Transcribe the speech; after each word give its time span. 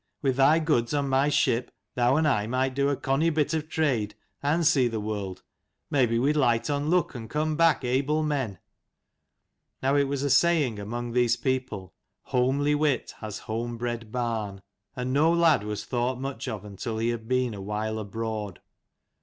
With 0.23 0.37
thy 0.37 0.57
goods 0.57 0.95
on 0.95 1.09
my 1.09 1.29
ship, 1.29 1.69
thou 1.93 2.15
and 2.15 2.27
I 2.27 2.47
might 2.47 2.73
do 2.73 2.89
a 2.89 2.97
conny 2.97 3.29
bit 3.29 3.53
of 3.53 3.69
trade, 3.69 4.15
and 4.41 4.65
see 4.65 4.87
the 4.87 4.99
world: 4.99 5.43
maybe 5.91 6.17
we'd 6.17 6.35
light 6.35 6.71
on 6.71 6.89
luck, 6.89 7.13
and 7.13 7.29
come 7.29 7.55
back 7.55 7.83
able 7.85 8.23
men." 8.23 8.57
Now 9.83 9.95
it 9.95 10.05
was 10.05 10.23
a 10.23 10.29
saying 10.31 10.79
among 10.79 11.11
these 11.11 11.35
people" 11.35 11.93
Homely 12.33 12.73
wit 12.73 13.13
has 13.19 13.37
homebred 13.41 14.11
barn:" 14.11 14.63
and 14.95 15.13
no 15.13 15.31
lad 15.31 15.63
was 15.63 15.85
thought 15.85 16.19
much 16.19 16.47
of 16.47 16.65
until 16.65 16.97
he 16.97 17.09
had 17.09 17.27
been 17.27 17.53
awhile 17.53 17.99
abroad. 17.99 18.59